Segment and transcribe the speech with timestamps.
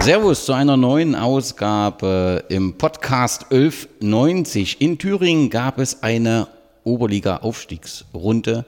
[0.00, 4.80] Servus zu einer neuen Ausgabe im Podcast 1190.
[4.80, 6.48] In Thüringen gab es eine
[6.84, 8.64] Oberliga-Aufstiegsrunde.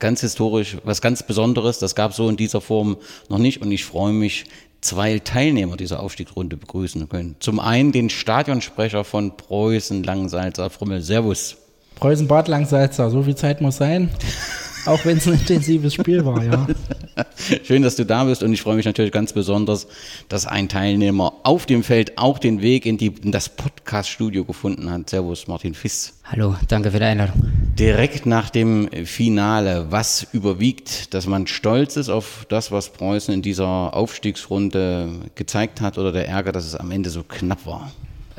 [0.00, 1.78] Ganz historisch, was ganz Besonderes.
[1.78, 2.96] Das gab es so in dieser Form
[3.28, 3.62] noch nicht.
[3.62, 4.46] Und ich freue mich,
[4.80, 7.36] zwei Teilnehmer dieser Aufstiegsrunde begrüßen können.
[7.38, 11.02] Zum einen den Stadionsprecher von Preußen Langsalzer, Frummel.
[11.02, 11.56] Servus.
[11.96, 14.10] Preußen Bad Langsalzer, so viel Zeit muss sein.
[14.86, 16.66] Auch wenn es ein intensives Spiel war, ja.
[17.64, 19.86] Schön, dass du da bist und ich freue mich natürlich ganz besonders,
[20.28, 24.90] dass ein Teilnehmer auf dem Feld auch den Weg in, die, in das Podcast-Studio gefunden
[24.90, 25.10] hat.
[25.10, 26.14] Servus, Martin Fiss.
[26.24, 27.50] Hallo, danke für die Einladung.
[27.78, 33.42] Direkt nach dem Finale, was überwiegt, dass man stolz ist auf das, was Preußen in
[33.42, 37.92] dieser Aufstiegsrunde gezeigt hat oder der Ärger, dass es am Ende so knapp war?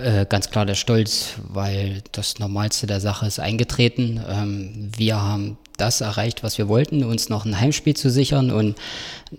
[0.04, 4.20] Äh, ganz klar der Stolz, weil das Normalste der Sache ist eingetreten.
[4.28, 8.76] Ähm, wir haben das erreicht, was wir wollten, uns noch ein Heimspiel zu sichern und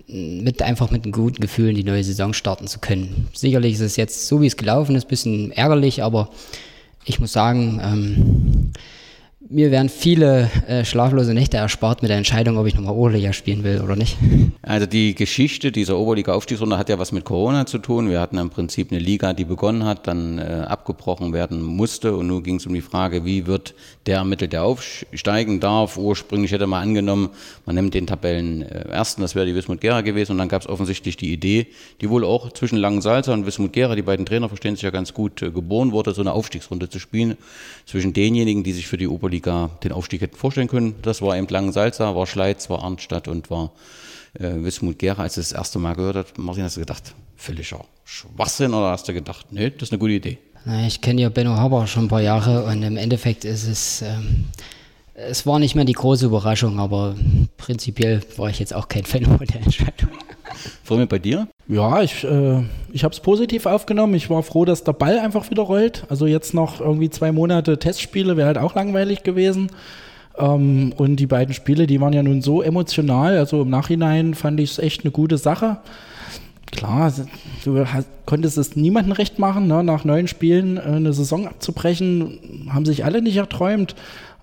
[0.07, 3.29] mit einfach mit einem guten Gefühl in die neue Saison starten zu können.
[3.33, 6.31] Sicherlich ist es jetzt so, wie es gelaufen ist, ein bisschen ärgerlich, aber
[7.05, 8.73] ich muss sagen, ähm,
[9.49, 13.65] mir werden viele äh, schlaflose Nächte erspart mit der Entscheidung, ob ich nochmal Oberliga spielen
[13.65, 14.17] will oder nicht.
[14.63, 18.09] Also die Geschichte dieser Oberliga-Aufstiegsrunde hat ja was mit Corona zu tun.
[18.09, 22.29] Wir hatten im Prinzip eine Liga, die begonnen hat, dann äh, abgebrochen werden musste und
[22.29, 23.75] nun ging es um die Frage, wie wird
[24.07, 25.97] der ermittelt, der aufsteigen darf.
[25.97, 27.31] Ursprünglich hätte man angenommen,
[27.67, 30.69] man nimmt den Tabellen äh, das wäre die Wismut Gera gewesen und dann gab es
[30.69, 31.67] offensichtlich die Idee,
[32.01, 35.13] die wohl auch zwischen Langensalza und Wismut Gera, die beiden Trainer verstehen sich ja ganz
[35.13, 37.37] gut, äh, geboren wurde, so eine Aufstiegsrunde zu spielen
[37.87, 40.95] zwischen denjenigen, die sich für die Oberliga Liga den Aufstieg hätten vorstellen können.
[41.03, 43.73] Das war eben Langensalza, war Schleiz, war Arnstadt und war
[44.35, 45.23] äh, Wismut Gera.
[45.23, 49.09] Als du das erste Mal gehört hast, Martin, hast du gedacht, völliger Schwachsinn oder hast
[49.09, 50.39] du gedacht, nee, das ist eine gute Idee?
[50.87, 54.45] Ich kenne ja Benno Haber schon ein paar Jahre und im Endeffekt ist es, ähm,
[55.15, 57.17] es war nicht mehr die große Überraschung, aber
[57.57, 60.11] prinzipiell war ich jetzt auch kein Fan von der Entscheidung.
[60.85, 61.49] Vor bei dir?
[61.67, 62.63] Ja, ich, äh,
[62.93, 64.15] ich habe es positiv aufgenommen.
[64.15, 66.05] Ich war froh, dass der Ball einfach wieder rollt.
[66.09, 69.71] Also jetzt noch irgendwie zwei Monate Testspiele wäre halt auch langweilig gewesen.
[70.39, 73.39] Ähm, und die beiden Spiele, die waren ja nun so emotional.
[73.39, 75.79] Also im Nachhinein fand ich es echt eine gute Sache.
[76.73, 77.13] Klar,
[77.65, 79.85] du hast, konntest es niemandem recht machen, ne?
[79.85, 83.95] nach neun Spielen äh, eine Saison abzubrechen, haben sich alle nicht erträumt.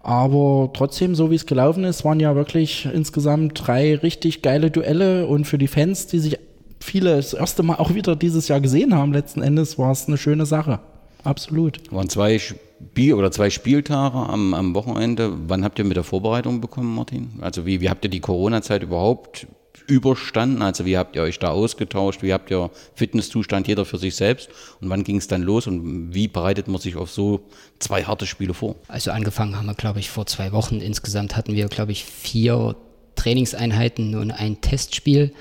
[0.02, 5.28] Aber trotzdem, so wie es gelaufen ist, waren ja wirklich insgesamt drei richtig geile Duelle
[5.28, 6.40] und für die Fans, die sich
[6.80, 10.18] viele das erste Mal auch wieder dieses Jahr gesehen haben, letzten Endes war es eine
[10.18, 10.80] schöne Sache.
[11.24, 11.80] Absolut.
[11.92, 15.34] Waren zwei Spiel oder zwei Spieltage am, am Wochenende.
[15.48, 17.32] Wann habt ihr mit der Vorbereitung bekommen, Martin?
[17.42, 19.48] Also wie, wie habt ihr die Corona-Zeit überhaupt
[19.88, 20.62] überstanden?
[20.62, 22.22] Also wie habt ihr euch da ausgetauscht?
[22.22, 24.50] Wie habt ihr Fitnesszustand jeder für sich selbst?
[24.82, 25.68] Und wann ging es dann los?
[25.68, 27.42] Und wie bereitet man sich auf so
[27.80, 28.76] zwei harte Spiele vor?
[28.88, 30.82] Also angefangen haben wir, glaube ich, vor zwei Wochen.
[30.82, 32.76] Insgesamt hatten wir, glaube ich, vier
[33.16, 35.34] Trainingseinheiten und ein Testspiel.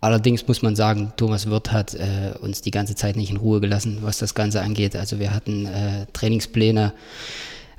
[0.00, 3.60] Allerdings muss man sagen, Thomas Wirth hat äh, uns die ganze Zeit nicht in Ruhe
[3.60, 4.94] gelassen, was das Ganze angeht.
[4.94, 6.92] Also wir hatten äh, Trainingspläne,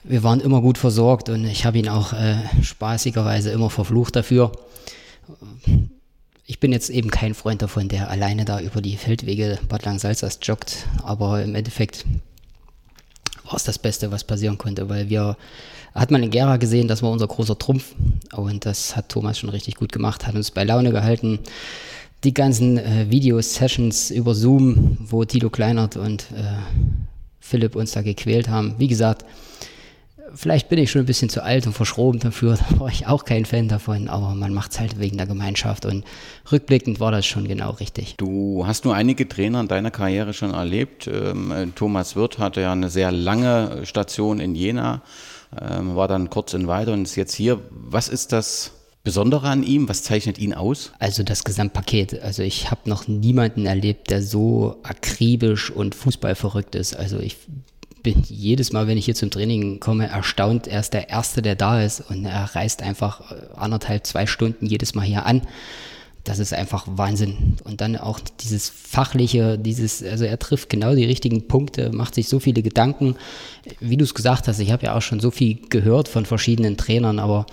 [0.03, 4.51] wir waren immer gut versorgt und ich habe ihn auch äh, spaßigerweise immer verflucht dafür
[6.50, 10.40] ich bin jetzt eben kein Freund davon, der alleine da über die Feldwege Bad Langsalzers
[10.41, 12.06] joggt, aber im Endeffekt
[13.44, 15.35] war es das Beste, was passieren konnte, weil wir,
[15.94, 17.94] hat man in Gera gesehen, das war unser großer Trumpf
[18.34, 21.40] und das hat Thomas schon richtig gut gemacht, hat uns bei Laune gehalten.
[22.23, 26.44] Die ganzen äh, Video-Sessions über Zoom, wo Tilo Kleinert und äh,
[27.41, 29.26] Philipp uns da gequält haben, wie gesagt,
[30.34, 33.26] vielleicht bin ich schon ein bisschen zu alt und verschroben dafür, da war ich auch
[33.26, 36.06] kein Fan davon, aber man macht es halt wegen der Gemeinschaft und
[36.52, 38.16] rückblickend war das schon genau richtig.
[38.18, 41.08] Du hast nur einige Trainer in deiner Karriere schon erlebt.
[41.08, 45.02] Ähm, Thomas Wirth hatte ja eine sehr lange Station in Jena,
[45.59, 47.59] ähm, war dann kurz in Weiter und ist jetzt hier.
[47.70, 48.72] Was ist das
[49.08, 49.88] Besondere an ihm?
[49.88, 50.91] Was zeichnet ihn aus?
[51.00, 52.22] Also das Gesamtpaket.
[52.22, 56.94] Also ich habe noch niemanden erlebt, der so akribisch und fußballverrückt ist.
[56.94, 57.38] Also ich
[58.14, 60.66] bin jedes Mal, wenn ich hier zum Training komme, erstaunt.
[60.66, 64.66] Er ist der Erste, der da ist und er reist einfach äh, anderthalb, zwei Stunden
[64.66, 65.42] jedes Mal hier an.
[66.24, 67.58] Das ist einfach Wahnsinn.
[67.66, 72.30] Und dann auch dieses fachliche, dieses, also er trifft genau die richtigen Punkte, macht sich
[72.30, 73.18] so viele Gedanken.
[73.82, 76.78] Wie du es gesagt hast, ich habe ja auch schon so viel gehört von verschiedenen
[76.78, 77.46] Trainern, aber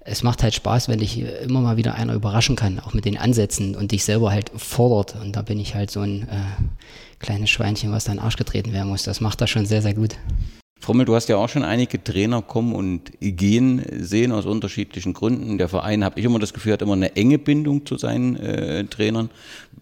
[0.00, 3.18] es macht halt Spaß, wenn dich immer mal wieder einer überraschen kann, auch mit den
[3.18, 5.16] Ansätzen und dich selber halt fordert.
[5.20, 8.36] Und da bin ich halt so ein äh, kleines Schweinchen, was da in den Arsch
[8.36, 9.02] getreten werden muss.
[9.02, 10.16] Das macht das schon sehr, sehr gut.
[10.80, 15.58] Frommel, du hast ja auch schon einige Trainer kommen und gehen sehen aus unterschiedlichen Gründen.
[15.58, 18.84] Der Verein, habe ich immer das Gefühl, hat immer eine enge Bindung zu seinen äh,
[18.84, 19.28] Trainern.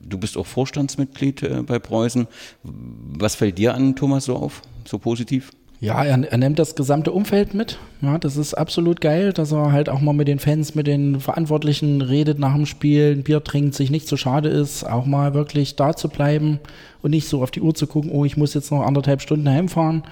[0.01, 2.27] Du bist auch Vorstandsmitglied äh, bei Preußen.
[2.65, 5.53] Was fällt dir an, Thomas, so auf, so positiv?
[5.81, 7.79] Ja, er, er, nimmt das gesamte Umfeld mit.
[8.03, 11.21] Ja, das ist absolut geil, dass er halt auch mal mit den Fans, mit den
[11.21, 15.35] Verantwortlichen redet nach dem Spiel, ein Bier trinkt, sich nicht zu schade ist, auch mal
[15.35, 16.59] wirklich da zu bleiben
[17.01, 19.49] und nicht so auf die Uhr zu gucken, oh, ich muss jetzt noch anderthalb Stunden
[19.49, 20.03] heimfahren.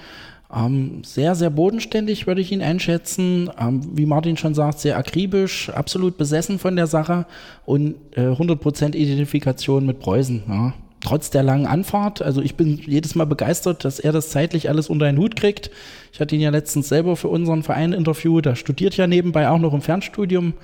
[0.55, 3.51] Ähm, sehr, sehr bodenständig würde ich ihn einschätzen.
[3.59, 7.27] Ähm, wie Martin schon sagt, sehr akribisch, absolut besessen von der Sache
[7.65, 10.45] und äh, 100% Identifikation mit Preußen.
[10.49, 14.69] Ja trotz der langen Anfahrt, also ich bin jedes Mal begeistert, dass er das zeitlich
[14.69, 15.71] alles unter einen Hut kriegt.
[16.13, 19.59] Ich hatte ihn ja letztens selber für unseren Verein interviewt, der studiert ja nebenbei auch
[19.59, 20.55] noch im Fernstudium.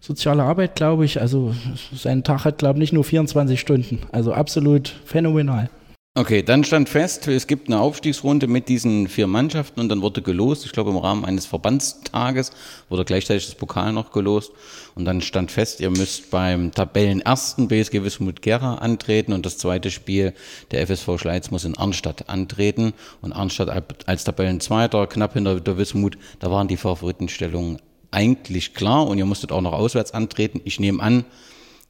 [0.00, 1.20] Soziale Arbeit, glaube ich.
[1.20, 1.54] Also
[1.92, 3.98] sein Tag hat, glaube ich, nicht nur 24 Stunden.
[4.12, 5.70] Also absolut phänomenal.
[6.18, 10.20] Okay, dann stand fest, es gibt eine Aufstiegsrunde mit diesen vier Mannschaften und dann wurde
[10.20, 12.50] gelost, ich glaube im Rahmen eines Verbandstages
[12.88, 14.50] wurde gleichzeitig das Pokal noch gelost
[14.96, 19.92] und dann stand fest, ihr müsst beim Tabellenersten BSG Wismut Gera antreten und das zweite
[19.92, 20.34] Spiel
[20.72, 23.70] der FSV Schleiz muss in Arnstadt antreten und Arnstadt
[24.08, 27.78] als Tabellenzweiter, knapp hinter der Wismut, da waren die Favoritenstellungen
[28.10, 30.62] eigentlich klar und ihr musstet auch noch auswärts antreten.
[30.64, 31.24] Ich nehme an,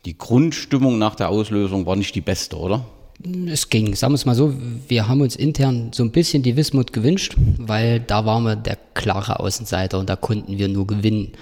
[0.04, 2.84] die Grundstimmung nach der Auslösung war nicht die beste, oder?
[3.46, 4.54] Es ging, sagen wir es mal so,
[4.86, 8.78] wir haben uns intern so ein bisschen die Wismut gewünscht, weil da waren wir der
[8.94, 11.32] klare Außenseiter und da konnten wir nur gewinnen.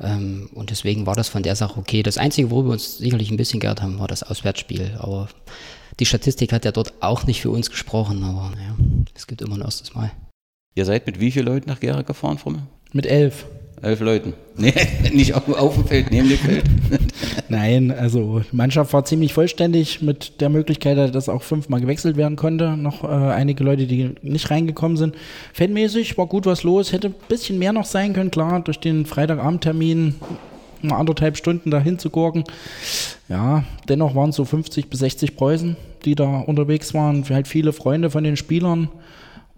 [0.00, 2.02] Ähm, und deswegen war das von der Sache okay.
[2.02, 4.96] Das Einzige, worüber wir uns sicherlich ein bisschen geehrt haben, war das Auswärtsspiel.
[4.98, 5.28] Aber
[5.98, 8.76] die Statistik hat ja dort auch nicht für uns gesprochen, aber naja,
[9.14, 10.12] es gibt immer ein erstes Mal.
[10.76, 12.66] Ihr seid mit wie vielen Leuten nach Gera gefahren, Frumme?
[12.92, 13.46] Mit elf.
[13.84, 14.34] Elf Leuten.
[14.56, 14.72] Nee,
[15.12, 16.64] nicht auf, auf dem Feld, neben dem Feld.
[17.48, 22.36] Nein, also die Mannschaft war ziemlich vollständig mit der Möglichkeit, dass auch fünfmal gewechselt werden
[22.36, 22.76] konnte.
[22.76, 25.14] Noch äh, einige Leute, die nicht reingekommen sind.
[25.52, 29.06] Fanmäßig war gut was los, hätte ein bisschen mehr noch sein können, klar, durch den
[29.06, 30.14] Freitagabendtermin
[30.82, 32.44] mal anderthalb Stunden dahin zu gurken.
[33.28, 37.24] Ja, dennoch waren es so 50 bis 60 Preußen, die da unterwegs waren.
[37.28, 38.88] Halt viele Freunde von den Spielern.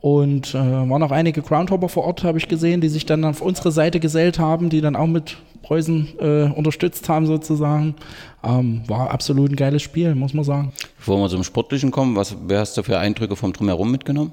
[0.06, 3.40] Und äh, waren auch einige Groundhopper vor Ort, habe ich gesehen, die sich dann auf
[3.40, 7.96] unsere Seite gesellt haben, die dann auch mit Preußen äh, unterstützt haben sozusagen.
[8.44, 10.72] Ähm, war absolut ein geiles Spiel, muss man sagen.
[10.98, 14.30] Bevor wir zum Sportlichen kommen, was wer hast du für Eindrücke vom Drumherum mitgenommen?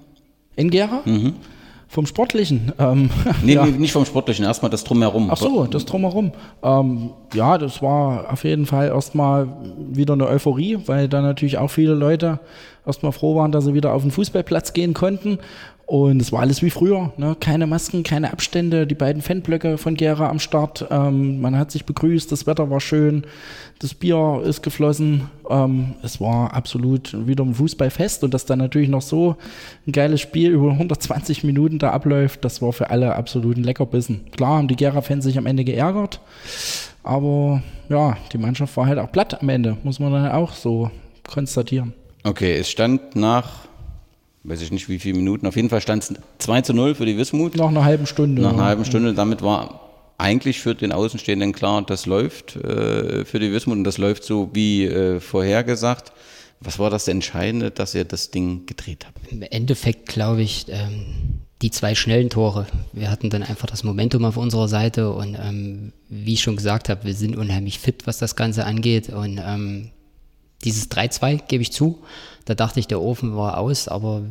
[0.56, 1.02] In Gera?
[1.06, 1.34] Mhm.
[1.88, 2.72] Vom Sportlichen?
[2.78, 3.10] Ähm,
[3.44, 3.66] nee, ja.
[3.66, 5.30] nicht vom Sportlichen, erstmal das Drumherum.
[5.32, 6.34] Ach so, das Drumherum.
[6.62, 9.48] Ähm, ja, das war auf jeden Fall erstmal
[9.92, 12.40] wieder eine Euphorie, weil da natürlich auch viele Leute
[12.86, 15.40] erstmal froh waren, dass sie wieder auf den Fußballplatz gehen konnten.
[15.86, 17.12] Und es war alles wie früher.
[17.18, 17.36] Ne?
[17.38, 20.88] Keine Masken, keine Abstände, die beiden Fanblöcke von Gera am Start.
[20.90, 23.26] Ähm, man hat sich begrüßt, das Wetter war schön,
[23.80, 25.30] das Bier ist geflossen.
[25.50, 29.36] Ähm, es war absolut wieder ein Fußballfest und dass dann natürlich noch so
[29.86, 34.32] ein geiles Spiel über 120 Minuten da abläuft, das war für alle absolut ein Leckerbissen.
[34.32, 36.22] Klar haben die Gera-Fans sich am Ende geärgert,
[37.04, 40.90] aber ja, die Mannschaft war halt auch platt am Ende, muss man dann auch so
[41.28, 41.94] konstatieren.
[42.24, 43.52] Okay, es stand nach,
[44.44, 47.06] weiß ich nicht wie viele Minuten, auf jeden Fall stand es 2 zu 0 für
[47.06, 47.56] die Wismut.
[47.56, 48.42] Nach einer halben Stunde.
[48.42, 49.82] Nach einer halben Stunde, damit war
[50.18, 54.52] eigentlich für den Außenstehenden klar, das läuft äh, für die Wismut und das läuft so
[54.54, 56.14] wie äh, vorhergesagt.
[56.62, 59.32] Was war das Entscheidende, dass ihr das Ding gedreht habt?
[59.32, 62.68] Im Endeffekt glaube ich, ähm, die zwei schnellen Tore.
[62.94, 66.88] Wir hatten dann einfach das Momentum auf unserer Seite und ähm, wie ich schon gesagt
[66.88, 69.90] habe, wir sind unheimlich fit, was das Ganze angeht und ähm,
[70.64, 72.00] dieses 3-2 gebe ich zu.
[72.46, 74.22] Da dachte ich, der Ofen war aus, aber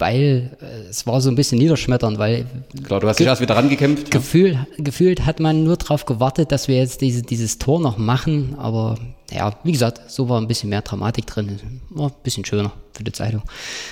[0.00, 2.46] weil äh, es war so ein bisschen niederschmetternd, weil
[2.84, 4.10] Klar, du hast dich erst wieder rangekämpft.
[4.10, 4.66] Gefühl, ja.
[4.78, 8.96] Gefühlt hat man nur darauf gewartet, dass wir jetzt diese, dieses Tor noch machen, aber
[9.30, 11.60] ja, wie gesagt, so war ein bisschen mehr Dramatik drin,
[11.90, 13.42] war ein bisschen schöner für die Zeitung.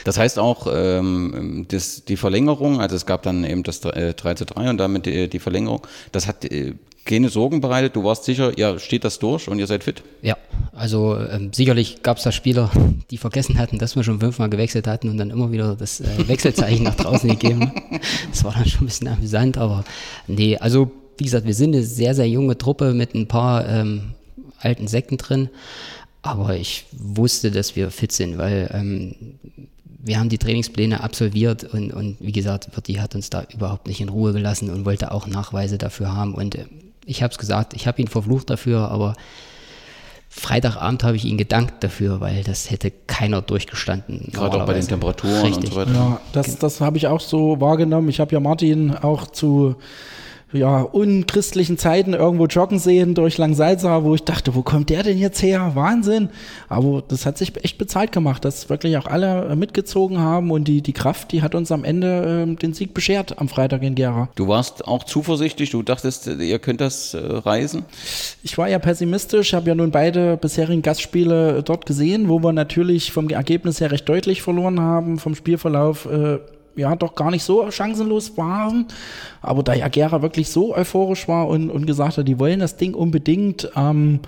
[0.04, 4.34] Das heißt auch, ähm, das, die Verlängerung, also es gab dann eben das 3 äh,
[4.34, 6.74] zu 3 und damit die, die Verlängerung, das hat äh,
[7.08, 7.96] keine Sorgen bereitet?
[7.96, 10.02] Du warst sicher, ja, steht das durch und ihr seid fit?
[10.22, 10.36] Ja,
[10.72, 12.70] also ähm, sicherlich gab es da Spieler,
[13.10, 16.28] die vergessen hatten, dass wir schon fünfmal gewechselt hatten und dann immer wieder das äh,
[16.28, 17.72] Wechselzeichen nach draußen gegeben.
[18.30, 19.84] Das war dann schon ein bisschen amüsant, aber
[20.26, 24.12] nee, also wie gesagt, wir sind eine sehr, sehr junge Truppe mit ein paar ähm,
[24.60, 25.48] alten Säcken drin.
[26.22, 29.14] Aber ich wusste, dass wir fit sind, weil ähm,
[29.98, 34.00] wir haben die Trainingspläne absolviert und, und wie gesagt, Wirti hat uns da überhaupt nicht
[34.00, 36.34] in Ruhe gelassen und wollte auch Nachweise dafür haben.
[36.34, 36.66] Und äh,
[37.08, 39.14] ich habe es gesagt, ich habe ihn verflucht dafür, aber
[40.28, 44.28] Freitagabend habe ich ihn gedankt dafür, weil das hätte keiner durchgestanden.
[44.30, 45.64] Gerade auch bei den Temperaturen Richtig.
[45.64, 45.92] und so weiter.
[45.92, 48.10] Ja, das, das habe ich auch so wahrgenommen.
[48.10, 49.76] Ich habe ja Martin auch zu
[50.52, 55.18] ja, unchristlichen Zeiten irgendwo joggen sehen durch Langsalza, wo ich dachte, wo kommt der denn
[55.18, 55.72] jetzt her?
[55.74, 56.30] Wahnsinn.
[56.68, 60.80] Aber das hat sich echt bezahlt gemacht, dass wirklich auch alle mitgezogen haben und die,
[60.80, 64.30] die Kraft, die hat uns am Ende äh, den Sieg beschert am Freitag in Gera.
[64.36, 67.84] Du warst auch zuversichtlich, du dachtest, ihr könnt das äh, reisen?
[68.42, 73.12] Ich war ja pessimistisch, habe ja nun beide bisherigen Gastspiele dort gesehen, wo wir natürlich
[73.12, 76.38] vom Ergebnis her recht deutlich verloren haben, vom Spielverlauf äh,
[76.78, 78.86] ja doch gar nicht so chancenlos waren.
[79.42, 82.76] Aber da ja Gera wirklich so euphorisch war und, und gesagt hat, die wollen das
[82.76, 84.20] Ding unbedingt, ähm,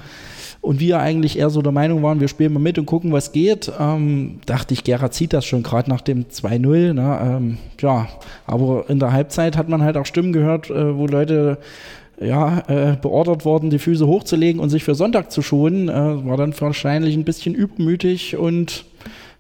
[0.61, 3.33] und wir eigentlich eher so der Meinung waren, wir spielen mal mit und gucken, was
[3.33, 6.93] geht, ähm, dachte ich, Gera zieht das schon, gerade nach dem 2-0.
[6.93, 7.19] Ne?
[7.23, 8.09] Ähm, ja,
[8.47, 11.59] aber in der Halbzeit hat man halt auch Stimmen gehört, äh, wo Leute
[12.21, 16.37] ja, äh, beordert worden, die Füße hochzulegen und sich für Sonntag zu schonen, äh, war
[16.37, 18.85] dann wahrscheinlich ein bisschen übermütig und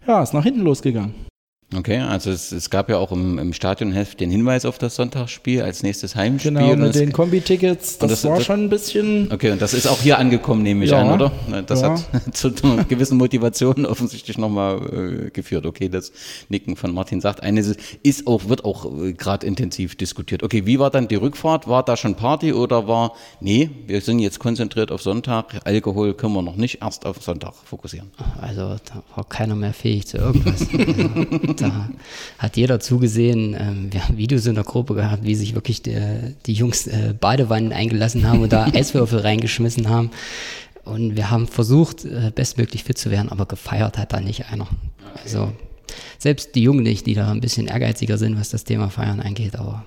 [0.06, 1.29] ja, ist nach hinten losgegangen.
[1.76, 5.62] Okay, also es, es gab ja auch im, im Stadionheft den Hinweis auf das Sonntagsspiel
[5.62, 6.52] als nächstes Heimspiel.
[6.52, 9.30] Genau, mit den Kombi-Tickets, das, das, war das, schon ein bisschen...
[9.32, 11.32] Okay, und das ist auch hier angekommen, nehme ich ja, an, oder?
[11.62, 11.90] Das ja.
[11.90, 12.02] hat
[12.36, 15.64] zu einer gewissen Motivation offensichtlich nochmal äh, geführt.
[15.64, 16.10] Okay, das
[16.48, 20.42] Nicken von Martin sagt, eine ist auch, wird auch äh, gerade intensiv diskutiert.
[20.42, 21.68] Okay, wie war dann die Rückfahrt?
[21.68, 26.32] War da schon Party oder war, nee, wir sind jetzt konzentriert auf Sonntag, Alkohol können
[26.34, 28.10] wir noch nicht erst auf Sonntag fokussieren?
[28.40, 30.66] Also da war keiner mehr fähig zu irgendwas.
[31.60, 31.88] da
[32.38, 33.56] hat jeder zugesehen.
[33.58, 37.14] Ähm, wir haben Videos in der Gruppe gehabt, wie sich wirklich der, die Jungs äh,
[37.18, 40.10] Badewannen eingelassen haben und da Eiswürfel reingeschmissen haben.
[40.84, 44.66] Und wir haben versucht, äh, bestmöglich fit zu werden, aber gefeiert hat da nicht einer.
[45.22, 45.52] Also
[46.18, 49.56] selbst die Jungen nicht, die da ein bisschen ehrgeiziger sind, was das Thema Feiern angeht,
[49.56, 49.84] aber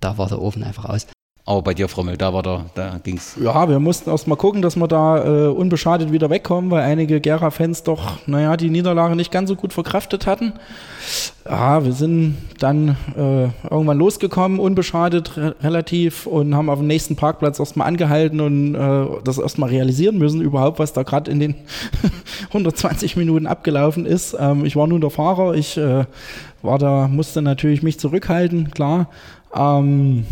[0.00, 1.06] da war der Ofen einfach aus.
[1.48, 3.34] Aber bei dir, Frommel, da war da, da ging's.
[3.42, 7.22] Ja, wir mussten erst mal gucken, dass wir da äh, unbeschadet wieder wegkommen, weil einige
[7.22, 10.52] Gera-Fans doch, naja, die Niederlage nicht ganz so gut verkraftet hatten.
[11.46, 17.16] Ja, wir sind dann äh, irgendwann losgekommen, unbeschadet re relativ, und haben auf dem nächsten
[17.16, 21.54] Parkplatz erstmal angehalten und äh, das erstmal realisieren müssen, überhaupt, was da gerade in den
[22.48, 24.36] 120 Minuten abgelaufen ist.
[24.38, 26.04] Ähm, ich war nun der Fahrer, ich äh,
[26.60, 29.08] war da, musste natürlich mich zurückhalten, klar.
[29.54, 30.26] Ähm,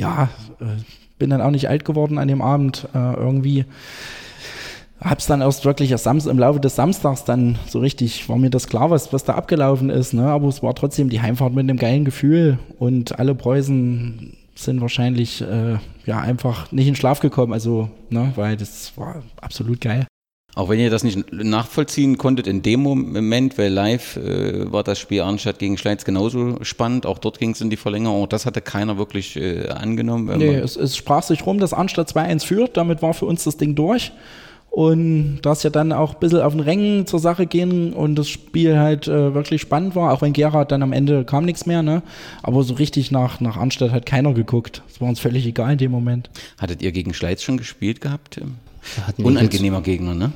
[0.00, 0.30] ja,
[0.60, 0.82] äh,
[1.18, 2.88] bin dann auch nicht alt geworden an dem Abend.
[2.94, 3.66] Äh, irgendwie
[5.00, 8.66] hab's dann erst wirklich erst im Laufe des Samstags dann so richtig, war mir das
[8.66, 10.12] klar, was, was da abgelaufen ist.
[10.12, 10.26] Ne?
[10.26, 15.40] Aber es war trotzdem die Heimfahrt mit einem geilen Gefühl und alle Preußen sind wahrscheinlich
[15.40, 20.06] äh, ja einfach nicht in Schlaf gekommen, also ne, weil das war absolut geil.
[20.54, 24.98] Auch wenn ihr das nicht nachvollziehen konntet in dem Moment, weil live äh, war das
[24.98, 27.06] Spiel Arnstadt gegen Schleiz genauso spannend.
[27.06, 28.28] Auch dort ging es in die Verlängerung.
[28.28, 30.38] Das hatte keiner wirklich äh, angenommen.
[30.38, 32.76] Nee, es, es, sprach sich rum, dass Arnstadt 2-1 führt.
[32.76, 34.12] Damit war für uns das Ding durch.
[34.70, 38.14] Und da es ja dann auch ein bisschen auf den Rängen zur Sache ging und
[38.14, 41.66] das Spiel halt äh, wirklich spannend war, auch wenn Gerhard dann am Ende kam nichts
[41.66, 42.02] mehr, ne?
[42.44, 44.82] Aber so richtig nach, nach Anstatt hat keiner geguckt.
[44.86, 46.30] Das war uns völlig egal in dem Moment.
[46.56, 48.40] Hattet ihr gegen Schleiz schon gespielt gehabt?
[49.18, 50.32] Unangenehmer Gegner, ne?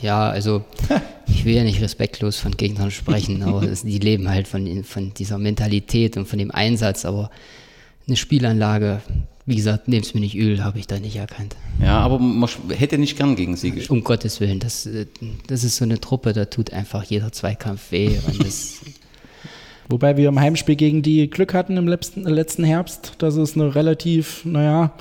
[0.00, 0.64] Ja, also
[1.26, 5.12] ich will ja nicht respektlos von Gegnern sprechen, aber es, die leben halt von, von
[5.14, 7.30] dieser Mentalität und von dem Einsatz, aber
[8.06, 9.00] eine Spielanlage,
[9.46, 11.56] wie gesagt, nehmt mir nicht übel, habe ich da nicht erkannt.
[11.80, 13.90] Ja, aber man hätte nicht gern gegen sie gespielt.
[13.90, 14.88] Um Gottes Willen, das,
[15.46, 18.10] das ist so eine Truppe, da tut einfach jeder Zweikampf weh.
[19.88, 23.14] Wobei wir im Heimspiel gegen die Glück hatten im letzten, letzten Herbst.
[23.18, 24.92] Das ist eine relativ, naja,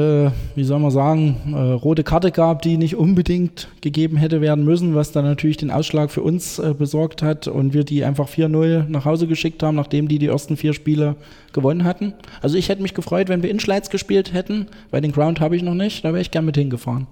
[0.00, 4.64] äh, wie soll man sagen, äh, rote Karte gab, die nicht unbedingt gegeben hätte werden
[4.64, 8.28] müssen, was dann natürlich den Ausschlag für uns äh, besorgt hat und wir die einfach
[8.28, 11.16] 4-0 nach Hause geschickt haben, nachdem die die ersten vier Spiele
[11.52, 12.14] gewonnen hatten.
[12.40, 15.56] Also ich hätte mich gefreut, wenn wir in Schleiz gespielt hätten, weil den Ground habe
[15.56, 17.06] ich noch nicht, da wäre ich gern mit hingefahren.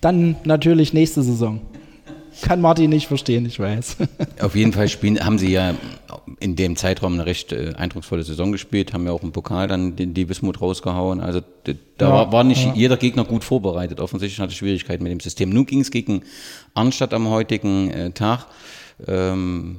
[0.00, 1.60] Dann natürlich nächste Saison.
[2.40, 3.96] Kann Martin nicht verstehen, ich weiß.
[4.40, 5.74] Auf jeden Fall spielen, haben sie ja
[6.40, 9.96] in dem Zeitraum eine recht äh, eindrucksvolle Saison gespielt, haben ja auch im Pokal dann
[9.96, 11.20] den, die Wismut rausgehauen.
[11.20, 12.74] Also da ja, war, war, nicht ja.
[12.74, 14.00] jeder Gegner gut vorbereitet.
[14.00, 15.50] Offensichtlich hatte Schwierigkeiten mit dem System.
[15.50, 16.22] Nun ging es gegen
[16.74, 18.46] Arnstadt am heutigen äh, Tag.
[19.06, 19.78] Ähm,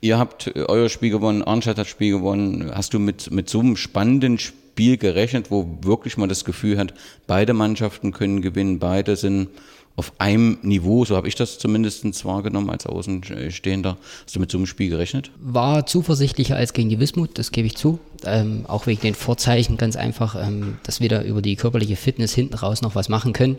[0.00, 2.70] ihr habt äh, euer Spiel gewonnen, Arnstadt hat das Spiel gewonnen.
[2.74, 6.94] Hast du mit, mit so einem spannenden Spiel gerechnet, wo wirklich man das Gefühl hat,
[7.26, 9.48] beide Mannschaften können gewinnen, beide sind
[9.98, 13.96] auf einem Niveau, so habe ich das zumindest wahrgenommen als Außenstehender.
[14.24, 15.32] Hast du mit so einem Spiel gerechnet?
[15.40, 17.98] War zuversichtlicher als gegen die Wismut, das gebe ich zu.
[18.24, 22.32] Ähm, auch wegen den Vorzeichen ganz einfach, ähm, dass wir da über die körperliche Fitness
[22.32, 23.56] hinten raus noch was machen können.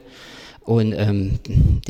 [0.62, 1.40] Und ähm,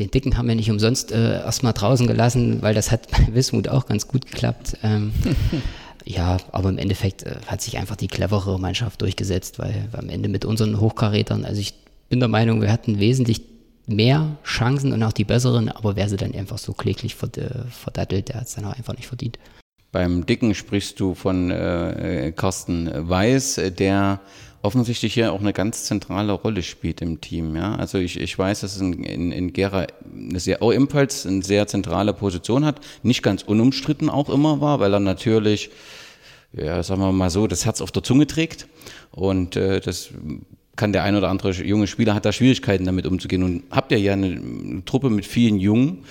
[0.00, 3.68] den Dicken haben wir nicht umsonst äh, erstmal draußen gelassen, weil das hat bei Wismut
[3.68, 4.78] auch ganz gut geklappt.
[4.82, 5.12] Ähm,
[6.04, 10.28] ja, aber im Endeffekt äh, hat sich einfach die cleverere Mannschaft durchgesetzt, weil am Ende
[10.28, 11.74] mit unseren Hochkarätern, also ich
[12.08, 13.49] bin der Meinung, wir hatten wesentlich
[13.90, 18.36] mehr Chancen und auch die besseren, aber wer sie dann einfach so kläglich verdattelt, der
[18.36, 19.38] hat es dann auch einfach nicht verdient.
[19.92, 24.20] Beim Dicken sprichst du von äh, Carsten Weiß, der
[24.62, 27.56] offensichtlich hier auch eine ganz zentrale Rolle spielt im Team.
[27.56, 27.74] Ja?
[27.76, 31.42] Also ich, ich weiß, dass es in, in, in Gera eine sehr, auch ebenfalls eine
[31.42, 35.70] sehr zentrale Position hat, nicht ganz unumstritten auch immer war, weil er natürlich,
[36.52, 38.68] ja, sagen wir mal so, das Herz auf der Zunge trägt
[39.12, 40.10] und äh, das
[40.76, 43.42] kann der ein oder andere junge Spieler hat da Schwierigkeiten damit umzugehen.
[43.42, 46.04] Und habt ihr ja eine Truppe mit vielen Jungen.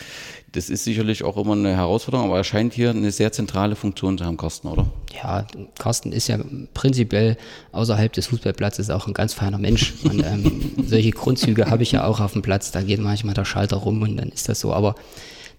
[0.51, 4.17] Das ist sicherlich auch immer eine Herausforderung, aber er scheint hier eine sehr zentrale Funktion
[4.17, 4.87] zu haben, Carsten, oder?
[5.13, 5.45] Ja,
[5.77, 6.39] Carsten ist ja
[6.73, 7.37] prinzipiell
[7.71, 9.93] außerhalb des Fußballplatzes auch ein ganz feiner Mensch.
[10.03, 12.71] Und ähm, solche Grundzüge habe ich ja auch auf dem Platz.
[12.71, 14.73] Da geht manchmal der Schalter rum und dann ist das so.
[14.73, 14.95] Aber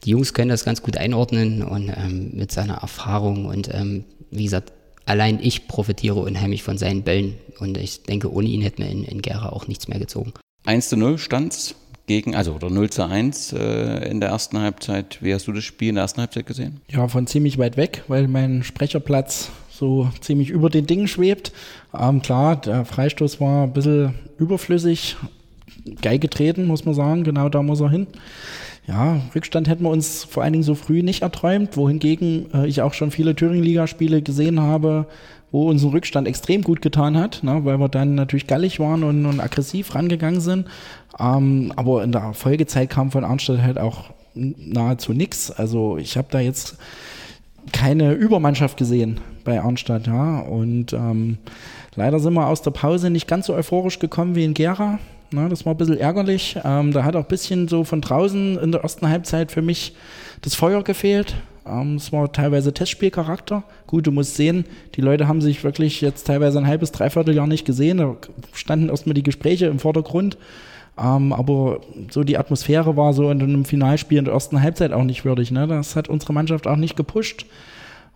[0.05, 4.45] die Jungs können das ganz gut einordnen und ähm, mit seiner Erfahrung und ähm, wie
[4.45, 4.73] gesagt,
[5.11, 9.03] allein ich profitiere unheimlich von seinen Bällen und ich denke, ohne ihn hätten wir in,
[9.03, 10.33] in Gera auch nichts mehr gezogen.
[10.67, 11.75] 1 zu 0 stand's
[12.07, 15.19] gegen, also oder 0 zu 1 äh, in der ersten Halbzeit.
[15.21, 16.81] Wie hast du das Spiel in der ersten Halbzeit gesehen?
[16.89, 21.53] Ja, von ziemlich weit weg, weil mein Sprecherplatz so ziemlich über den Dingen schwebt.
[21.99, 25.17] Ähm, klar, der Freistoß war ein bisschen überflüssig,
[26.03, 27.25] geil getreten, muss man sagen.
[27.25, 28.07] Genau da muss er hin.
[28.87, 32.83] Ja, Rückstand hätten wir uns vor allen Dingen so früh nicht erträumt, wohingegen äh, ich
[32.83, 35.07] auch schon viele Thüringen-Ligaspiele gesehen habe,
[35.53, 39.27] wo uns Rückstand extrem gut getan hat, ne, weil wir dann natürlich gallig waren und,
[39.27, 40.67] und aggressiv rangegangen sind.
[41.19, 45.51] Ähm, aber in der Folgezeit kam von Arnstadt halt auch nahezu nichts.
[45.51, 46.77] Also ich habe da jetzt
[47.73, 50.41] keine Übermannschaft gesehen bei Arnstadt, ja.
[50.41, 51.39] Und ähm,
[51.95, 54.99] leider sind wir aus der Pause nicht ganz so euphorisch gekommen wie in Gera.
[55.33, 56.59] Ne, das war ein bisschen ärgerlich.
[56.65, 59.95] Ähm, da hat auch ein bisschen so von draußen in der ersten Halbzeit für mich
[60.43, 61.35] das Feuer gefehlt.
[61.65, 63.63] Ähm, es war teilweise Testspielcharakter.
[63.87, 64.65] Gut, du musst sehen,
[64.97, 67.99] die Leute haben sich wirklich jetzt teilweise ein halbes, dreiviertel Jahr nicht gesehen.
[67.99, 68.17] Da
[68.53, 70.37] standen erstmal die Gespräche im Vordergrund.
[70.99, 75.05] Ähm, aber so die Atmosphäre war so in einem Finalspiel in der ersten Halbzeit auch
[75.05, 75.53] nicht würdig.
[75.53, 75.69] Ne?
[75.69, 77.47] Das hat unsere Mannschaft auch nicht gepusht.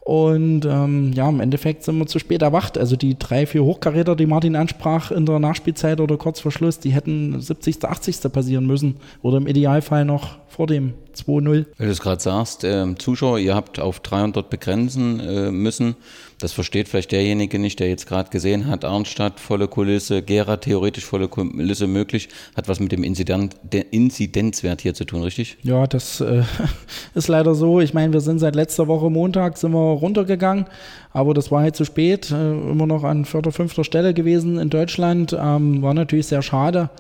[0.05, 2.77] Und ähm, ja, im Endeffekt sind wir zu spät erwacht.
[2.77, 6.79] Also die drei, vier Hochkaräter, die Martin ansprach in der Nachspielzeit oder kurz vor Schluss,
[6.79, 8.31] die hätten 70., 80.
[8.31, 8.97] passieren müssen.
[9.23, 11.65] Oder im Idealfall noch vor dem 2-0.
[11.79, 15.97] Weil du es gerade sagst, äh, Zuschauer, ihr habt auf 300 begrenzen äh, müssen.
[16.39, 21.05] Das versteht vielleicht derjenige nicht, der jetzt gerade gesehen hat, Arnstadt, volle Kulisse, Gera theoretisch
[21.05, 23.57] volle Kulisse möglich, hat was mit dem Inzident,
[23.91, 25.57] Inzidenzwert hier zu tun, richtig?
[25.63, 26.43] Ja, das äh,
[27.15, 27.81] ist leider so.
[27.81, 30.67] Ich meine, wir sind seit letzter Woche Montag sind wir runtergegangen,
[31.13, 34.71] aber das war halt zu spät, äh, immer noch an vierter, fünfter Stelle gewesen in
[34.71, 36.91] Deutschland, ähm, war natürlich sehr schade.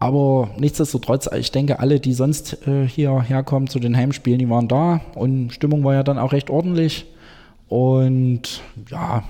[0.00, 4.68] Aber nichtsdestotrotz, ich denke, alle, die sonst äh, hierher kommen zu den Heimspielen, die waren
[4.68, 7.06] da und Stimmung war ja dann auch recht ordentlich.
[7.68, 9.24] Und ja,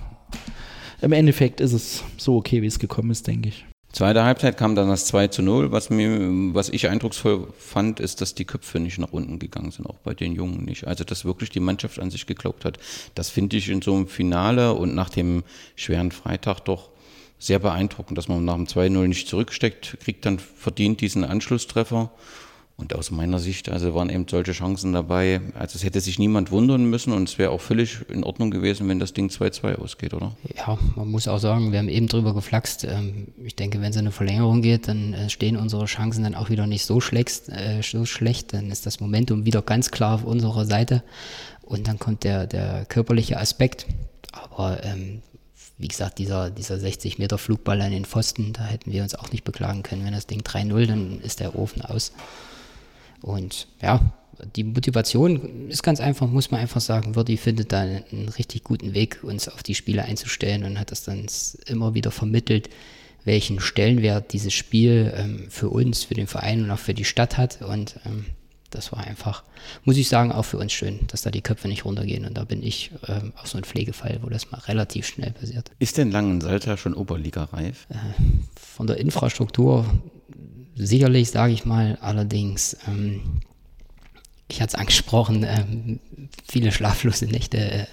[1.01, 3.65] im Endeffekt ist es so okay, wie es gekommen ist, denke ich.
[3.93, 5.73] Zweite Halbzeit kam dann das 2 zu 0.
[5.73, 6.11] Was, mir,
[6.55, 10.13] was ich eindrucksvoll fand, ist, dass die Köpfe nicht nach unten gegangen sind, auch bei
[10.13, 10.87] den Jungen nicht.
[10.87, 12.79] Also, dass wirklich die Mannschaft an sich geglaubt hat.
[13.15, 15.43] Das finde ich in so einem Finale und nach dem
[15.75, 16.91] schweren Freitag doch
[17.39, 22.11] sehr beeindruckend, dass man nach dem 2-0 nicht zurücksteckt, kriegt dann verdient diesen Anschlusstreffer
[22.79, 25.41] und aus meiner Sicht, also waren eben solche Chancen dabei.
[25.55, 28.89] Also es hätte sich niemand wundern müssen und es wäre auch völlig in Ordnung gewesen,
[28.89, 30.37] wenn das Ding 2-2 ausgeht, oder?
[30.57, 32.85] Ja, man muss auch sagen, wir haben eben drüber geflaxt.
[32.85, 36.37] Ähm, ich denke, wenn es in eine Verlängerung geht, dann äh, stehen unsere Chancen dann
[36.37, 38.55] auch wieder nicht so schlecht, äh, so schlecht.
[38.55, 41.03] Dann ist das Momentum wieder ganz klar auf unserer Seite.
[41.63, 43.87] Und dann kommt der, der körperliche Aspekt.
[44.31, 45.21] Aber ähm,
[45.79, 49.33] wie gesagt, dieser, dieser 60 Meter Flugball an den Pfosten, da hätten wir uns auch
[49.33, 50.05] nicht beklagen können.
[50.05, 52.13] Wenn das Ding 3-0, dann ist der Ofen aus.
[53.21, 54.13] Und ja,
[54.57, 57.15] die Motivation ist ganz einfach, muss man einfach sagen.
[57.15, 61.05] Wirdi findet da einen richtig guten Weg, uns auf die Spiele einzustellen und hat das
[61.05, 61.27] dann
[61.67, 62.71] immer wieder vermittelt,
[63.25, 67.37] welchen Stellenwert dieses Spiel ähm, für uns, für den Verein und auch für die Stadt
[67.37, 67.63] hat.
[67.63, 68.27] Und ähm,
[68.71, 69.45] das war einfach,
[69.85, 72.25] muss ich sagen, auch für uns schön, dass da die Köpfe nicht runtergehen.
[72.25, 75.71] Und da bin ich ähm, auch so ein Pflegefall, wo das mal relativ schnell passiert.
[75.79, 77.87] Ist denn Langensalter schon Oberliga-reif?
[77.91, 77.97] Äh,
[78.57, 79.87] von der Infrastruktur
[80.79, 83.41] sicherlich, sage ich mal, allerdings, ähm,
[84.49, 86.01] ich hatte es angesprochen, ähm,
[86.47, 87.87] viele schlaflose Nächte äh,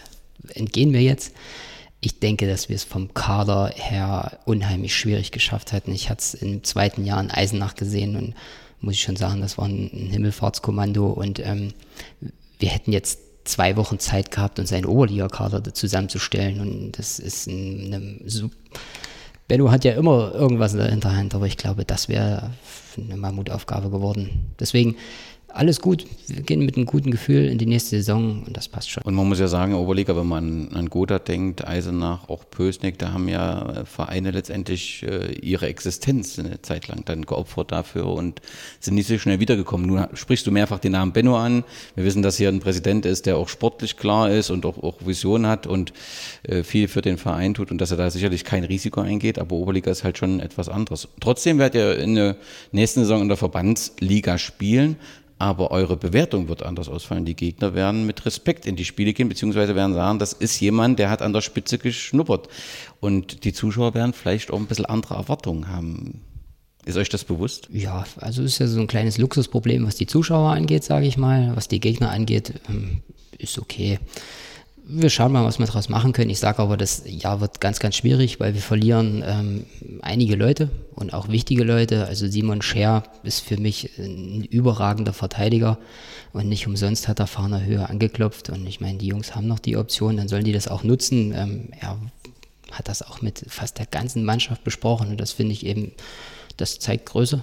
[0.53, 1.33] entgehen mir jetzt.
[2.01, 5.91] Ich denke, dass wir es vom Kader her unheimlich schwierig geschafft hätten.
[5.91, 8.35] Ich hatte es im zweiten Jahr in Eisenach gesehen und
[8.79, 11.73] muss ich schon sagen, das war ein, Himmelfahrtskommando und ähm,
[12.59, 17.93] wir hätten jetzt zwei Wochen Zeit gehabt, uns einen Oberliga-Kader zusammenzustellen und das ist ein,
[17.93, 18.55] eine super
[19.47, 22.51] Benno hat ja immer irgendwas in der Hinterhand, aber ich glaube, das wäre
[22.97, 24.53] eine Mammutaufgabe geworden.
[24.59, 24.95] Deswegen
[25.55, 26.05] alles gut.
[26.27, 29.03] Wir gehen mit einem guten Gefühl in die nächste Saison und das passt schon.
[29.03, 33.13] Und man muss ja sagen, Oberliga, wenn man an Gotha denkt, Eisenach, auch Pösneck, da
[33.13, 38.41] haben ja Vereine letztendlich äh, ihre Existenz eine Zeit lang dann geopfert dafür und
[38.79, 39.87] sind nicht so schnell wiedergekommen.
[39.87, 41.63] Nun sprichst du mehrfach den Namen Benno an.
[41.95, 45.05] Wir wissen, dass hier ein Präsident ist, der auch sportlich klar ist und auch, auch
[45.05, 45.93] Vision hat und
[46.43, 49.39] äh, viel für den Verein tut und dass er da sicherlich kein Risiko eingeht.
[49.39, 51.07] Aber Oberliga ist halt schon etwas anderes.
[51.21, 52.35] Trotzdem werdet ihr in der
[52.73, 54.97] nächsten Saison in der Verbandsliga spielen
[55.37, 57.25] aber eure Bewertung wird anders ausfallen.
[57.25, 60.97] Die Gegner werden mit Respekt in die Spiele gehen, beziehungsweise werden sagen, das ist jemand,
[60.99, 62.47] der hat an der Spitze geschnuppert.
[62.99, 66.21] Und die Zuschauer werden vielleicht auch ein bisschen andere Erwartungen haben.
[66.85, 67.67] Ist euch das bewusst?
[67.71, 71.55] Ja, also ist ja so ein kleines Luxusproblem, was die Zuschauer angeht, sage ich mal.
[71.55, 73.01] Was die Gegner angeht, ähm,
[73.37, 73.99] ist okay.
[74.87, 76.29] Wir schauen mal, was wir daraus machen können.
[76.29, 79.65] Ich sage aber, das Jahr wird ganz, ganz schwierig, weil wir verlieren ähm,
[80.03, 82.05] einige Leute und auch wichtige Leute.
[82.05, 85.79] Also Simon Scher ist für mich ein überragender Verteidiger
[86.33, 88.49] und nicht umsonst hat er Fahner Höhe angeklopft.
[88.49, 91.33] Und ich meine, die Jungs haben noch die Option, dann sollen die das auch nutzen.
[91.33, 91.97] Ähm, er
[92.71, 95.93] hat das auch mit fast der ganzen Mannschaft besprochen und das finde ich eben,
[96.57, 97.41] das zeigt Größe,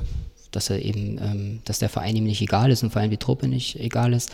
[0.53, 3.17] dass er eben, ähm, dass der Verein ihm nicht egal ist und vor allem die
[3.17, 4.31] Truppe nicht egal ist.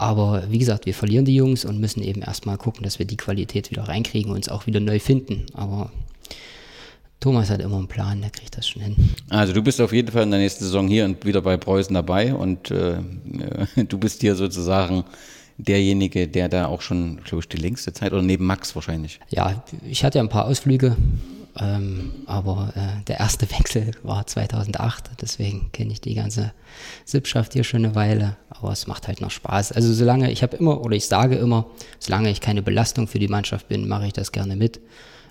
[0.00, 3.18] Aber wie gesagt, wir verlieren die Jungs und müssen eben erstmal gucken, dass wir die
[3.18, 5.44] Qualität wieder reinkriegen und uns auch wieder neu finden.
[5.52, 5.90] Aber
[7.20, 8.96] Thomas hat immer einen Plan, der kriegt das schon hin.
[9.28, 11.92] Also du bist auf jeden Fall in der nächsten Saison hier und wieder bei Preußen
[11.92, 12.96] dabei und äh,
[13.88, 15.04] du bist hier sozusagen
[15.58, 19.20] derjenige, der da auch schon, glaube ich, die längste Zeit oder neben Max wahrscheinlich.
[19.28, 20.96] Ja, ich hatte ja ein paar Ausflüge,
[21.58, 26.54] ähm, aber äh, der erste Wechsel war 2008, deswegen kenne ich die ganze
[27.04, 29.72] Sippschaft hier schon eine Weile, aber es macht halt noch Spaß.
[29.72, 31.66] Also solange, ich habe immer, oder ich sage immer,
[31.98, 34.80] solange ich keine Belastung für die Mannschaft bin, mache ich das gerne mit.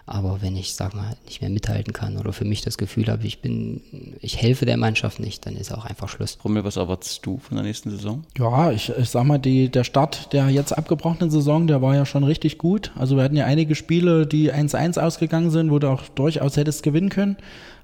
[0.09, 3.27] Aber wenn ich, sag mal, nicht mehr mithalten kann oder für mich das Gefühl habe,
[3.27, 6.39] ich bin, ich helfe der Mannschaft nicht, dann ist auch einfach Schluss.
[6.43, 8.23] Rummel, was erwartest du von der nächsten Saison?
[8.35, 12.07] Ja, ich, ich sag mal, die, der Start der jetzt abgebrochenen Saison, der war ja
[12.07, 12.91] schon richtig gut.
[12.97, 16.81] Also wir hatten ja einige Spiele, die 1-1 ausgegangen sind, wo du auch durchaus hättest
[16.81, 17.37] gewinnen können.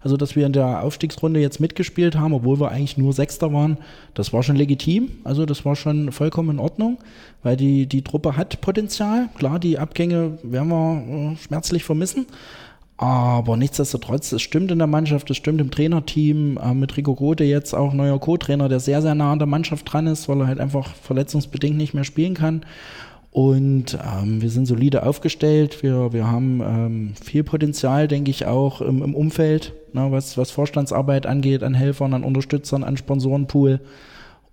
[0.05, 3.79] Also, dass wir in der Aufstiegsrunde jetzt mitgespielt haben, obwohl wir eigentlich nur Sechster waren,
[4.13, 5.09] das war schon legitim.
[5.23, 6.99] Also, das war schon vollkommen in Ordnung,
[7.41, 9.29] weil die, die Truppe hat Potenzial.
[9.35, 12.27] Klar, die Abgänge werden wir äh, schmerzlich vermissen.
[12.97, 17.43] Aber nichtsdestotrotz, es stimmt in der Mannschaft, es stimmt im Trainerteam, äh, mit Rico Grote
[17.43, 20.45] jetzt auch neuer Co-Trainer, der sehr, sehr nah an der Mannschaft dran ist, weil er
[20.47, 22.63] halt einfach verletzungsbedingt nicht mehr spielen kann.
[23.35, 25.83] Und ähm, wir sind solide aufgestellt.
[25.83, 30.51] Wir, wir haben ähm, viel Potenzial, denke ich, auch im, im Umfeld, ne, was, was
[30.51, 33.81] Vorstandsarbeit angeht, an Helfern, an Unterstützern, an Sponsorenpool.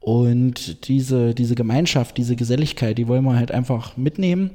[0.01, 4.51] Und diese, diese Gemeinschaft, diese Geselligkeit, die wollen wir halt einfach mitnehmen.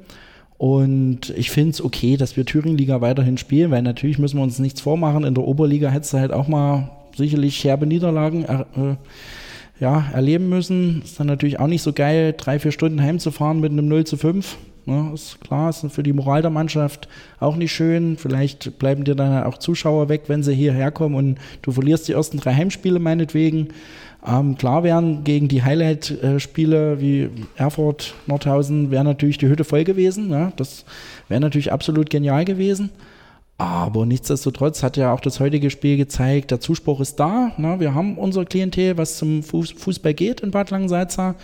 [0.58, 4.60] Und ich finde es okay, dass wir Thüringen-Liga weiterhin spielen, weil natürlich müssen wir uns
[4.60, 5.24] nichts vormachen.
[5.24, 8.96] In der Oberliga hättest du halt auch mal sicherlich herbe Niederlagen äh,
[9.80, 11.02] ja, erleben müssen.
[11.04, 14.18] Ist dann natürlich auch nicht so geil, drei, vier Stunden heimzufahren mit einem 0 zu
[14.18, 14.58] 5.
[14.86, 17.10] Ne, ist klar, ist für die Moral der Mannschaft
[17.42, 18.16] auch nicht schön.
[18.16, 22.14] Vielleicht bleiben dir dann auch Zuschauer weg, wenn sie hierher kommen und du verlierst die
[22.14, 23.68] ersten drei Heimspiele meinetwegen.
[24.26, 30.30] Ähm, klar wären gegen die Highlight-Spiele wie Erfurt, Nordhausen, wäre natürlich die Hütte voll gewesen.
[30.30, 30.54] Ne?
[30.56, 30.86] Das
[31.28, 32.90] wäre natürlich absolut genial gewesen.
[33.58, 37.54] Aber nichtsdestotrotz hat ja auch das heutige Spiel gezeigt, der Zuspruch ist da.
[37.58, 37.80] Ne?
[37.80, 41.36] Wir haben unser Klientel, was zum Fußball geht in Bad Langensalza.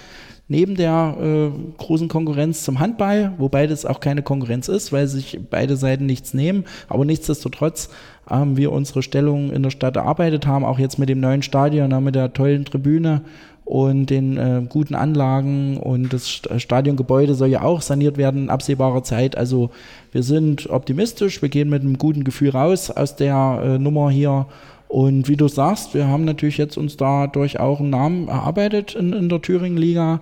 [0.49, 5.39] Neben der äh, großen Konkurrenz zum Handball, wobei das auch keine Konkurrenz ist, weil sich
[5.49, 6.65] beide Seiten nichts nehmen.
[6.89, 7.89] Aber nichtsdestotrotz
[8.27, 11.89] haben wir unsere Stellung in der Stadt erarbeitet haben, auch jetzt mit dem neuen Stadion,
[11.89, 13.21] ne, mit der tollen Tribüne
[13.65, 18.49] und den äh, guten Anlagen und das äh, Stadiongebäude soll ja auch saniert werden in
[18.49, 19.37] absehbarer Zeit.
[19.37, 19.69] Also
[20.11, 24.47] wir sind optimistisch, wir gehen mit einem guten Gefühl raus aus der äh, Nummer hier.
[24.89, 29.13] Und wie du sagst, wir haben natürlich jetzt uns dadurch auch einen Namen erarbeitet in,
[29.13, 30.19] in der Thüringen-Liga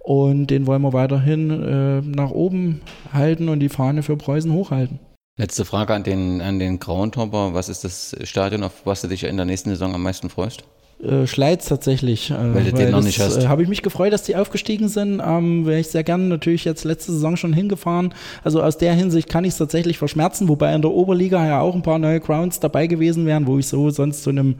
[0.00, 2.80] und den wollen wir weiterhin äh, nach oben
[3.12, 4.98] halten und die Fahne für Preußen hochhalten.
[5.38, 7.54] Letzte Frage an den, an den Grauentopper.
[7.54, 10.64] Was ist das Stadion, auf was du dich in der nächsten Saison am meisten freust?
[11.02, 12.30] Äh, Schleiz tatsächlich.
[12.30, 13.38] Äh, weil du den noch nicht hast.
[13.38, 15.22] Äh, Habe ich mich gefreut, dass die aufgestiegen sind.
[15.24, 18.12] Ähm, Wäre ich sehr gerne natürlich jetzt letzte Saison schon hingefahren.
[18.44, 21.74] Also aus der Hinsicht kann ich es tatsächlich verschmerzen, wobei in der Oberliga ja auch
[21.74, 24.56] ein paar neue Crowns dabei gewesen wären, wo ich so sonst zu einem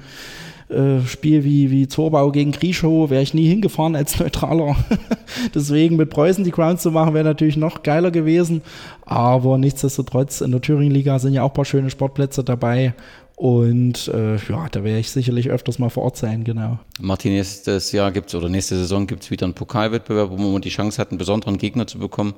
[0.71, 4.77] äh, Spiel wie, wie Zorbau gegen Grieschow wäre ich nie hingefahren als Neutraler.
[5.55, 8.63] Deswegen mit Preußen die Crowns zu machen, wäre natürlich noch geiler gewesen.
[9.05, 12.95] Aber nichtsdestotrotz, in der Thüringen-Liga sind ja auch ein paar schöne Sportplätze dabei.
[13.41, 16.79] Und äh, ja, da werde ich sicherlich öfters mal vor Ort sein, genau.
[17.01, 20.61] Martin, nächstes Jahr gibt es oder nächste Saison gibt es wieder einen Pokalwettbewerb, wo man
[20.61, 22.35] die Chance hat, einen besonderen Gegner zu bekommen.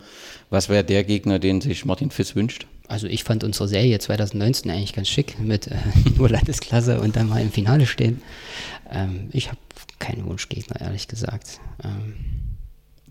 [0.49, 2.69] Was wäre der Gegner, den sich Martin Fiss wünscht?
[2.87, 5.75] Also ich fand unsere Serie 2019 eigentlich ganz schick mit äh,
[6.17, 8.23] nur Landesklasse und dann mal im Finale stehen.
[8.89, 9.59] Ähm, ich habe
[9.99, 11.59] keinen Wunschgegner, ehrlich gesagt.
[11.83, 12.15] Ähm,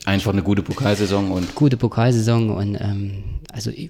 [0.05, 1.55] Einfach eine gute Pokalsaison und.
[1.55, 3.89] Gute Pokalsaison und ähm, also ich,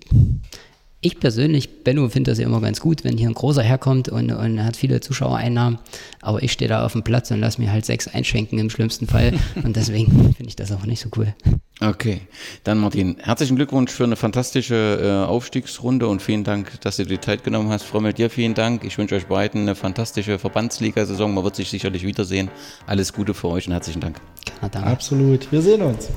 [1.04, 4.32] ich persönlich, Benno, finde das ja immer ganz gut, wenn hier ein großer herkommt und,
[4.32, 5.80] und hat viele Zuschauereinnahmen.
[6.22, 9.08] Aber ich stehe da auf dem Platz und lasse mir halt sechs einschenken im schlimmsten
[9.08, 9.34] Fall.
[9.64, 11.34] Und deswegen finde ich das auch nicht so cool.
[11.80, 12.22] Okay,
[12.64, 17.18] dann Martin, herzlichen Glückwunsch für eine fantastische äh, Aufstiegsrunde und vielen Dank, dass du dir
[17.18, 17.84] die Zeit genommen hast.
[17.84, 18.84] Frommel, dir vielen Dank.
[18.84, 21.34] Ich wünsche euch beiden eine fantastische Verbandsliga-Saison.
[21.34, 22.50] Man wird sich sicherlich wiedersehen.
[22.86, 24.22] Alles Gute für euch und herzlichen Dank.
[24.62, 24.84] Danke.
[24.84, 25.52] Absolut.
[25.52, 26.10] Wir sehen uns.